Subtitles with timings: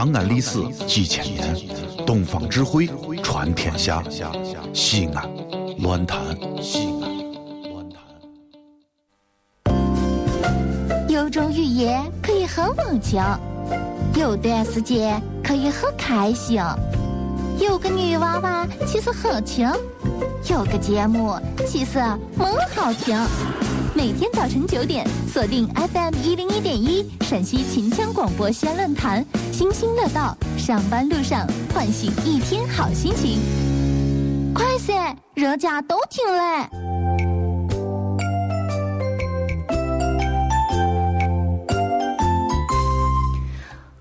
[0.00, 1.54] 长安历史几千年，
[2.06, 2.88] 东方智慧
[3.22, 4.02] 传天下。
[4.72, 5.28] 西安，
[5.80, 6.18] 乱谈
[6.62, 7.02] 西安，
[7.70, 8.00] 乱谈。
[11.06, 13.22] 有种语言可以很温情，
[14.14, 16.58] 有段时间可以很开心，
[17.58, 19.70] 有个女娃娃其实很轻，
[20.48, 21.98] 有个节目其实
[22.38, 23.14] 蛮好听。
[23.92, 31.44] 每天早晨九点，锁定 FM 一零一点一陕西秦腔广播西安论坛，星星乐道，上班路上
[31.74, 33.40] 唤醒一天好心情。
[34.54, 36.70] 快噻，人家都听了！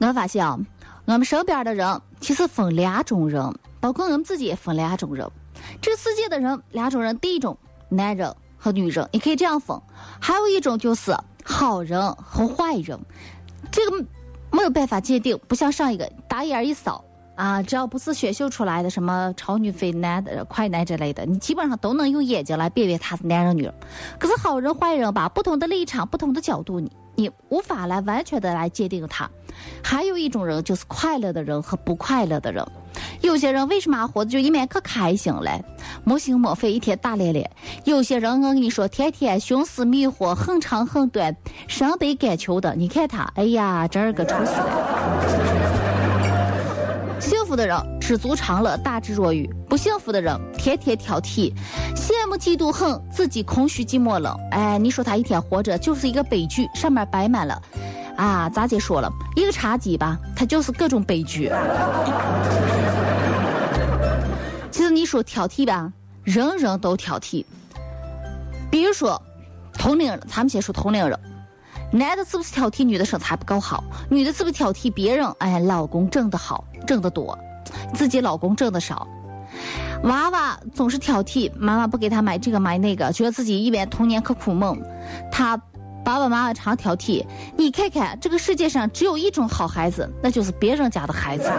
[0.00, 0.58] 我发现啊，
[1.04, 5.30] 我们身边的人其实分两种人，包括我们自己也分两种人。
[5.82, 7.58] 这个世界的人两种人，第一种
[7.90, 8.34] 男人。
[8.64, 9.78] 和女人，你可以这样分，
[10.18, 11.14] 还有一种就是
[11.44, 12.98] 好人和坏人，
[13.70, 14.06] 这个
[14.50, 17.04] 没有办法界定，不像上一个打眼一扫
[17.34, 23.74] 啊，只要不是选秀出来的什么超女、非男的、快男之类的，你基本上都能用眼睛来辨别他是男人、女人。
[24.18, 29.30] 可是好人、坏人吧，不同的立场、不同的角度，你你无法来完全的来界定他。
[29.82, 32.66] 还有一种人就是快乐的人和不快乐的人。
[33.24, 35.64] 有些人为什么活着就一面可开心嘞？
[36.04, 37.50] 没心没肺，一天打咧咧。
[37.84, 41.34] 有些人我跟你说，天天寻思觅惑，很长很短，
[41.66, 42.74] 深悲感求的。
[42.74, 44.68] 你看他，哎呀，真儿个愁死了。
[47.18, 51.50] 幸福的人知足常乐，大智若愚；不幸福的人天天挑剔，
[51.96, 54.38] 羡慕嫉妒恨，自己空虚寂寞冷。
[54.50, 57.58] 哎，你说他一天活着就是一个悲剧，上面摆满了。
[58.18, 61.50] 啊，咋姐说了一个茶几吧，它就是各种悲剧。
[65.14, 65.92] 说挑剔吧，
[66.24, 67.44] 人人都挑剔。
[68.68, 69.22] 比如说
[69.72, 71.16] 同龄人，咱们先说同龄人，
[71.92, 73.84] 男的是不是挑剔女的身材不够好？
[74.10, 75.32] 女的是不是挑剔别人？
[75.38, 77.38] 哎，老公挣得好，挣得多，
[77.94, 79.06] 自己老公挣得少。
[80.02, 84.76] 娃娃总是挑剔妈妈不给他买这个买那个，觉得自己一脸童年可苦闷。
[85.30, 85.56] 他。
[86.04, 87.24] 爸爸妈妈常挑剔，
[87.56, 91.50] 你看看这个世界上只有一种好孩子，那就是别人家的孩子。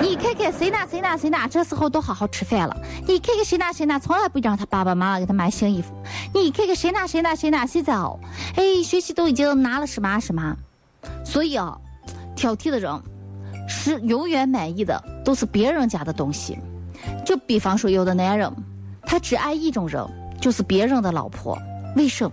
[0.00, 2.76] 你看看谁哪谁哪谁哪这时候都好好吃饭了，
[3.06, 5.92] 你看看谁哪谁哪从来不让他爸爸妈妈给他买新衣服，
[6.32, 8.18] 你看看谁哪谁哪谁哪现在哦，
[8.56, 10.56] 哎，学习都已经拿了什么什么，
[11.24, 11.76] 所以啊，
[12.36, 13.02] 挑剔的人
[13.68, 16.56] 是永远满意的都是别人家的东西。
[17.24, 18.52] 就比方说，有的男人
[19.04, 20.04] 他只爱一种人，
[20.40, 21.58] 就是别人的老婆。
[21.96, 22.32] 为什么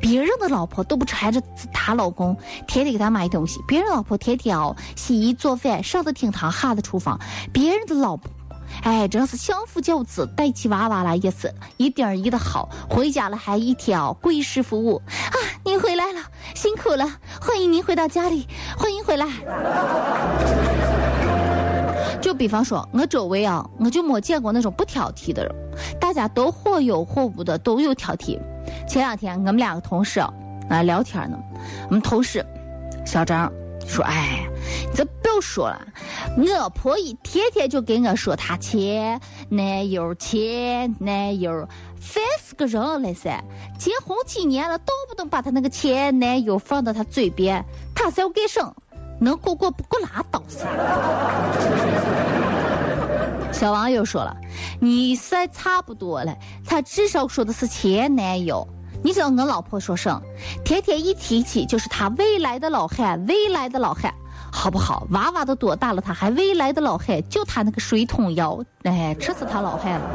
[0.00, 3.60] 别人的老婆都不缠着她老公，天天给他买东西？
[3.66, 7.18] 别人老婆天天哦洗衣做饭，上的厅堂下的厨房。
[7.52, 8.30] 别人的老婆，
[8.82, 12.68] 哎，真是相夫教子，带起娃娃来也是一点儿一的好。
[12.88, 15.36] 回家了还一天哦跪式服务啊！
[15.64, 16.20] 您回来了，
[16.54, 17.06] 辛苦了，
[17.40, 18.46] 欢迎您回到家里，
[18.78, 19.26] 欢迎回来。
[22.20, 25.54] 就比方说，我周围啊，我就没见过那种不挑剔的人，
[25.98, 28.38] 大家都或有或无的都有挑剔。
[28.90, 30.32] 前两天我们两个同事啊
[30.82, 31.38] 聊天呢，
[31.86, 32.44] 我们同事
[33.06, 33.48] 小张
[33.86, 34.44] 说：“哎，
[34.90, 35.80] 你这不要说了，
[36.36, 41.68] 我婆姨天天就给我说她前男友前男友，
[42.00, 43.40] 烦死个人了噻！
[43.78, 47.64] 结婚几年了，动不动把她那个前男友放到她嘴边，
[47.94, 48.60] 她是要干什？
[49.20, 50.66] 能过过不过拉倒噻！”
[53.54, 54.36] 小网友说了
[54.82, 56.36] ：“你算差不多了，
[56.66, 58.66] 他至少说的是前男友。
[59.02, 60.20] 你知道我老婆说什？
[60.64, 64.12] 天天一提起就是他未来的老汉，未来的老汉，
[64.52, 65.06] 好不好？
[65.10, 67.22] 娃娃都多大了，他还未来的老汉？
[67.28, 70.10] 就他那个水桶腰，哎，吃死他老汉了。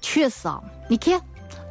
[0.00, 1.20] 确实啊，你看，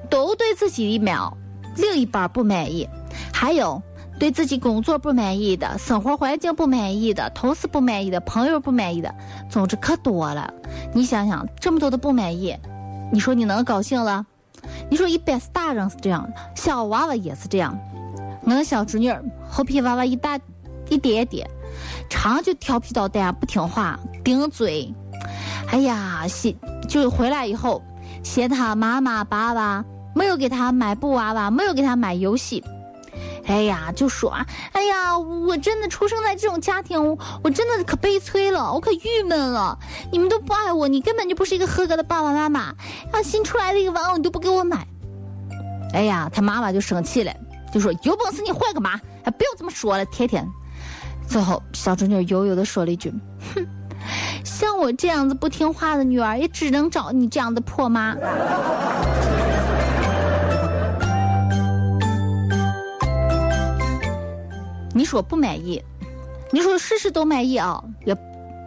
[0.09, 1.37] 都对自己一秒
[1.75, 2.87] 另一半不满意，
[3.33, 3.81] 还有。”
[4.19, 9.11] 对自己工作不满意的，生活环境不满意的，同事不满意的，朋友不满意的，
[9.49, 10.53] 总之可多了。
[10.93, 12.55] 你想想，这么多的不满意，
[13.11, 14.23] 你说你能高兴了？
[14.91, 17.79] 你说一般是大人是这样，小娃娃也是这样。
[18.43, 19.09] 我的小侄女
[19.49, 20.37] 猴皮娃娃一大
[20.89, 21.49] 一点点，
[22.09, 24.93] 常就调皮捣蛋，不听话，顶嘴。
[25.69, 26.53] 哎呀，嫌
[26.89, 27.81] 就回来以后
[28.21, 32.61] 嫌他妈妈爸爸没有给他买布娃娃，没有给他买游戏。
[33.51, 36.97] 哎呀，就说啊，哎呀，我真的出生在这种家庭，
[37.43, 39.77] 我真的可悲催了，我可郁闷了。
[40.09, 42.61] 你们都不爱我，你根本就不是一个合格的爸爸妈妈。
[43.11, 44.87] 啊，新出来的一个玩偶你都不给我买。
[45.93, 47.33] 哎呀，他妈妈就生气了，
[47.73, 48.91] 就说有本事你换个妈，
[49.23, 50.47] 还不要这么说了，天天。
[51.27, 53.13] 最后，小侄女悠悠的说了一句
[53.53, 53.67] ：“哼，
[54.45, 58.15] 像我这样子不听话的女儿，也只能找你这样的破妈。”
[64.93, 65.81] 你说不满意，
[66.51, 68.15] 你说事事都满意啊，也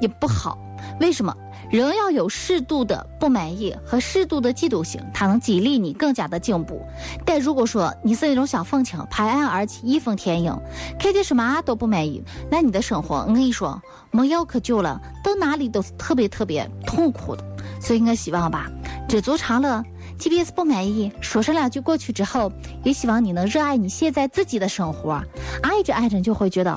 [0.00, 0.58] 也不好。
[1.00, 1.34] 为什么？
[1.70, 6.80] 人要有适度的不满意和适度的嫉妒心，它能激励你更加的进步。
[7.24, 10.60] 但如果说你是那种想愤青、拍案而起、义愤填膺，
[11.00, 13.80] 看见什么都不满意，那你的生活，我跟你说
[14.10, 17.42] 没药可救了，到哪里都是特别特别痛苦的。
[17.80, 18.70] 所以我希望吧，
[19.08, 19.82] 知足常乐，
[20.18, 22.50] 即便是不满意，说上两句过去之后，
[22.82, 25.22] 也希望你能热爱你现在自己的生活，
[25.62, 26.72] 爱着爱着就会觉得，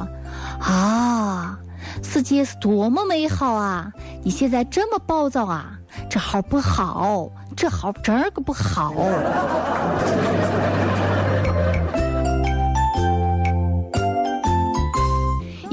[0.59, 1.57] 啊。
[2.03, 3.91] 世界是多么美好啊！
[4.21, 5.71] 你现在这么暴躁啊，
[6.09, 7.29] 这好不好？
[7.55, 8.93] 这好真个不好。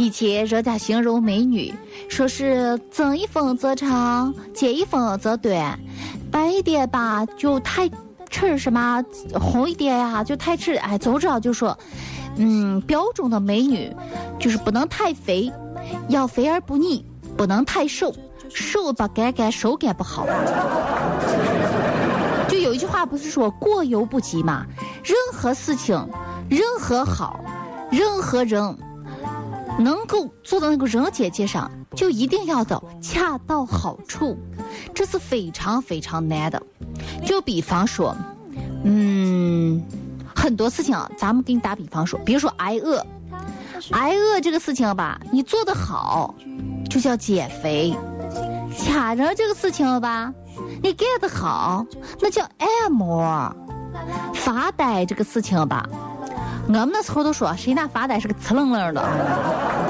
[0.04, 1.72] 以前人家形容美女，
[2.10, 5.78] 说是增一分则长，减一分则短，
[6.30, 7.88] 白一点吧就太
[8.28, 9.02] 吃什么，
[9.32, 10.74] 红一点呀就太赤。
[10.74, 11.76] 哎，总之啊就说，
[12.36, 13.90] 嗯，标准的美女
[14.38, 15.50] 就是不能太肥。
[16.10, 17.02] 要肥而不腻，
[17.34, 18.14] 不能太瘦，
[18.50, 20.26] 瘦吧干干，手干不好。
[22.46, 24.66] 就有一句话不是说过犹不及嘛？
[25.02, 25.96] 任何事情，
[26.50, 27.40] 任何好，
[27.90, 28.76] 任何人，
[29.78, 34.36] 能够做到那个人姐姐上，就一定要的恰到好处，
[34.94, 36.62] 这是非常非常难的。
[37.24, 38.16] 就比方说，
[38.84, 39.82] 嗯，
[40.34, 43.04] 很多事情啊，咱们给你打比方说，比如说挨饿。
[43.90, 46.34] 挨饿这个事情吧，你做得好，
[46.88, 47.92] 就叫减肥；
[48.78, 50.32] 掐人这个事情吧，
[50.82, 51.84] 你干得好，
[52.20, 53.54] 那叫按摩。
[54.32, 55.86] 发呆这个事情吧，
[56.66, 59.02] 我们那时候都说，谁那发呆是个呲楞楞的，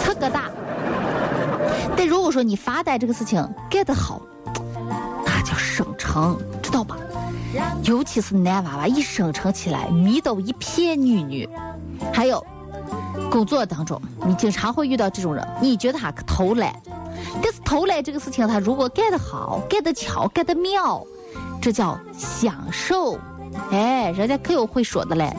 [0.01, 0.51] 呲个大。
[1.97, 4.21] 但如果说你发呆这个事情干得好，
[5.25, 6.97] 那叫生成，知道吧？
[7.85, 11.49] 尤其是男娃娃一生成起来，迷倒一片女女，
[12.13, 12.45] 还有。
[13.31, 16.73] 工作当中，你经常会遇到这种人，你觉得他可偷懒，
[17.43, 21.05] 但是偷懒这个事情，他如果干得好、干得巧、干得妙，
[21.61, 23.19] 这叫享受。
[23.71, 25.35] 哎，人家可有会说的嘞。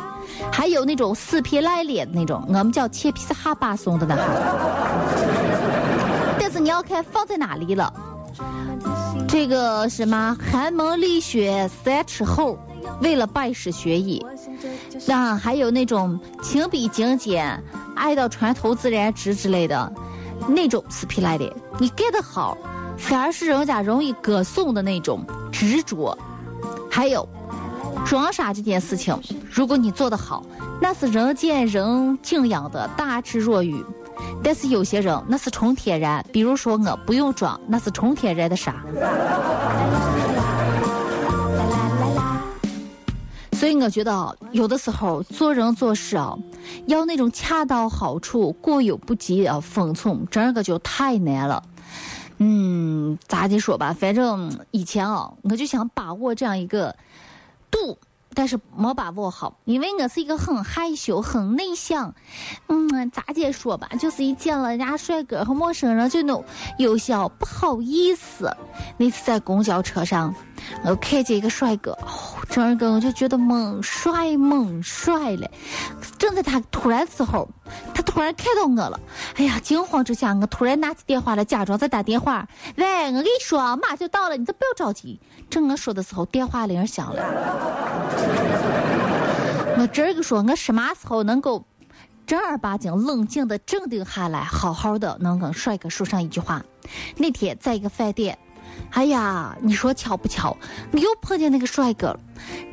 [0.51, 4.15] 还有那种死皮赖脸的那种，我们叫切皮斯哈巴松的呢。
[6.39, 7.91] 但是你要看放在哪里了。
[9.27, 12.57] 这个什么寒门立雪三尺厚，
[13.01, 14.23] 为了拜师学艺。
[15.07, 17.61] 那还有那种情比金坚。
[17.95, 19.89] 爱到船头自然直之类的，
[20.49, 21.49] 那种死皮赖脸，
[21.79, 22.57] 你干得好，
[22.97, 26.17] 反而是人家容易歌颂的那种执着。
[26.91, 27.25] 还有，
[28.05, 29.19] 装傻这件事情，
[29.51, 30.45] 如果你做得好，
[30.79, 33.83] 那是人见人敬仰的大智若愚。
[34.43, 38.75] 但是有些人那是纯天然，比如说我不用装，那是纯天然的傻。
[43.53, 46.37] 所以我觉得有的时候做人做事啊，
[46.85, 51.63] 要那种恰到好处、过犹不及啊，分寸，这个就太难了。
[52.37, 56.95] 嗯，咋的说吧，反正以前啊，我就想把握这样一个
[57.75, 57.99] 度。
[58.37, 62.13] 但是没把握好，因为我是一个很害羞、很内向，
[62.67, 66.43] 嗯，咋解说吧，就是一见了人家帅哥和陌生人就那种
[66.77, 68.51] 有些不好意思。
[68.97, 70.35] 那次在公交车上，
[70.83, 71.97] 我看见一个帅哥，
[72.55, 75.51] 整个我就觉得猛帅猛帅嘞。
[76.17, 77.49] 正在他突然时候，
[77.93, 78.97] 他突然看到我了，
[79.35, 82.47] 哎呀，惊慌之下，我突然拿起电话来，假装在打电话。
[82.77, 85.19] 喂，我跟你说，马上就到了，你这不要着急。
[85.49, 87.21] 正我说的时候，电话铃响了。
[89.77, 91.65] 我这个说，我什么时候能够
[92.25, 96.63] 正儿八经、冷静的镇定下来，好好的能跟帅哥说上一句话？
[97.17, 98.39] 那天在一个饭店，
[98.91, 100.55] 哎呀，你说巧不巧，
[100.91, 102.19] 我又碰见那个帅哥了，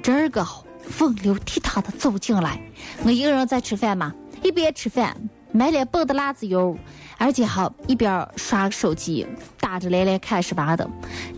[0.03, 0.47] 这个
[0.83, 2.61] 风流倜傥的走进来。
[3.05, 5.17] 我一个人在吃饭嘛，一边吃饭，
[5.53, 6.77] 满脸蹦的辣子油，
[7.19, 9.27] 而且还一边刷手机，
[9.61, 10.89] 打着来来看什么的。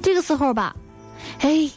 [0.03, 0.75] 这个时候吧，
[1.41, 1.71] 哎。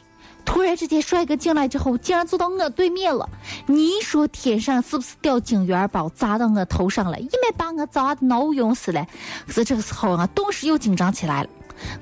[0.46, 3.30] 突然之间，帅哥进来之后，竟然坐到我对面了。
[3.66, 7.20] 你说天上是不是掉金元宝砸到我头上了？
[7.20, 9.06] 一没把我砸的脑晕死了。
[9.46, 11.50] 可是这个时候啊，顿时又紧张起来了。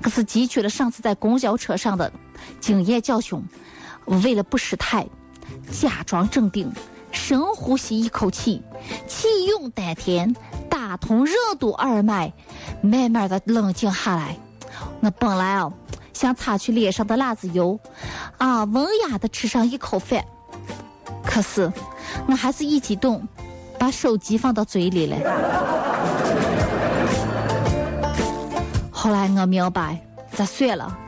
[0.00, 2.12] 可是汲取了上次在公交车上的
[2.60, 3.42] 经验教训，
[4.06, 5.06] 为了不失态，
[5.70, 6.72] 假装镇定，
[7.10, 8.62] 深呼吸一口气，
[9.06, 10.34] 气用丹田，
[10.68, 12.32] 打通任督二脉，
[12.80, 14.36] 慢慢的冷静下来。
[15.00, 15.72] 我本来啊。
[16.12, 17.78] 想擦去脸上的辣子油，
[18.38, 20.24] 啊，文雅的吃上一口饭。
[21.22, 21.70] 可是，
[22.26, 23.28] 我还是一激动，
[23.78, 25.18] 把手机放到嘴里了。
[29.06, 29.96] 后来我明白，
[30.32, 30.98] 咋算了？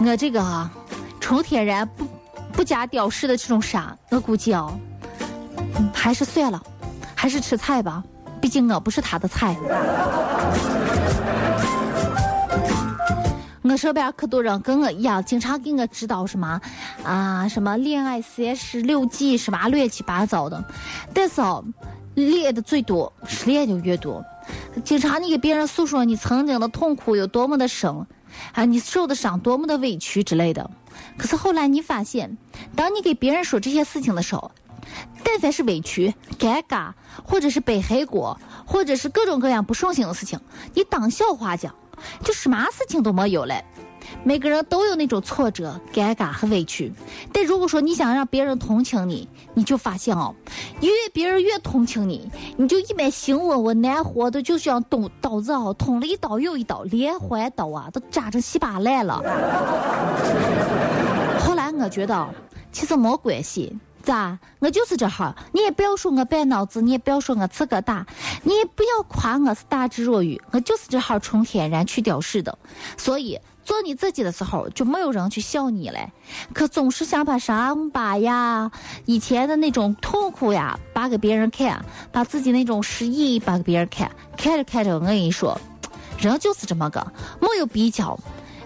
[0.00, 0.70] 我这个啊，
[1.18, 2.06] 纯天然不
[2.52, 4.72] 不加雕饰的这种傻，我估计啊，
[5.92, 6.62] 还是算了，
[7.12, 8.04] 还是吃菜吧，
[8.40, 9.56] 毕竟我不是他的菜。
[13.62, 16.60] 我身边可多人跟我一样，经常给我指导什么
[17.02, 20.62] 啊，什么恋爱三十六计，什么乱七八糟的。
[21.12, 21.64] 但是哦，
[22.14, 24.24] 练的最多，失恋就越多。
[24.84, 28.06] 经常你给别人诉说你曾经的痛苦有多么的深，
[28.52, 30.70] 啊，你受的伤多么的委屈之类的。
[31.16, 32.36] 可是后来你发现，
[32.74, 34.50] 当你给别人说这些事情的时候，
[35.22, 36.92] 但凡是委屈、尴尬，
[37.24, 40.40] 或者是背黑锅，或者是各种各样不顺心的事情，
[40.74, 41.74] 你当笑话讲。
[42.24, 43.62] 就什么事情都没有了。
[44.24, 46.92] 每个人都有那种挫折、尴尬和委屈，
[47.32, 50.34] 但如果说你想让别人同情你，你就发现哦，
[50.80, 59.22] 越别人越同情你，你就一般心窝窝难活的，就像刀刀子哦，捅了一刀又一刀，连环刀啊，都扎成稀巴烂了。
[61.40, 62.28] 后来我觉得，
[62.70, 63.78] 其实没关系。
[64.02, 64.38] 咋？
[64.60, 68.06] 我就是这号，你也不要说我白脑子，你也不要说我刺个大，
[68.42, 72.58] 你也不要夸我是大智若愚，我就是这号纯天然去雕饰的。
[72.96, 76.10] 所以做你自己的时候，就没有人去笑你嘞。
[76.52, 78.70] 可总是想把伤疤呀、
[79.06, 84.10] 以前的那种痛苦呀，扒给别人看，把自己那种失意扒给别人看。
[84.36, 85.60] 看着看着，我跟你说，
[86.18, 87.06] 人就是这么个，
[87.40, 88.18] 没有比较，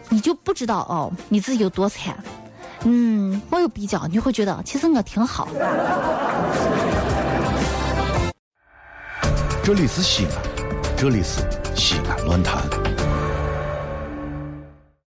[0.09, 2.17] 你就不知道哦，你自己有多惨。
[2.85, 5.49] 嗯，没有比较，你会觉得其实我挺好。
[9.63, 10.33] 这里是西安，
[10.97, 11.41] 这里是
[11.75, 12.63] 西安论坛。